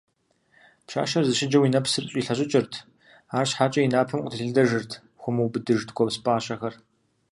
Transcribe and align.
Пщащэр 0.85 1.23
зэщыджэурэ 1.25 1.67
и 1.67 1.71
нэпсыр 1.73 2.05
щӀилъэщӀыкӀыжырт, 2.09 2.73
арщхьэкӀэ, 3.37 3.81
и 3.83 3.89
напэм 3.93 4.19
къытелъэдэжырт 4.21 4.91
хуэмыубыдыж 5.21 5.79
ткӀуэпс 5.87 6.17
пӀащэхэр. 6.23 6.73